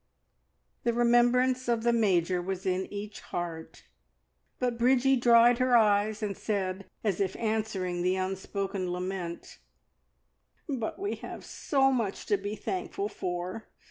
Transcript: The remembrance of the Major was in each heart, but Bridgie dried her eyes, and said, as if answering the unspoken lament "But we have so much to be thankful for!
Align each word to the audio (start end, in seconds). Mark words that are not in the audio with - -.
The 0.83 0.93
remembrance 0.93 1.67
of 1.67 1.83
the 1.83 1.93
Major 1.93 2.41
was 2.41 2.65
in 2.65 2.91
each 2.91 3.19
heart, 3.19 3.83
but 4.57 4.75
Bridgie 4.79 5.15
dried 5.15 5.59
her 5.59 5.77
eyes, 5.77 6.23
and 6.23 6.35
said, 6.35 6.89
as 7.03 7.21
if 7.21 7.35
answering 7.35 8.01
the 8.01 8.15
unspoken 8.15 8.91
lament 8.91 9.59
"But 10.67 10.97
we 10.97 11.17
have 11.17 11.45
so 11.45 11.91
much 11.91 12.25
to 12.25 12.37
be 12.37 12.55
thankful 12.55 13.09
for! 13.09 13.67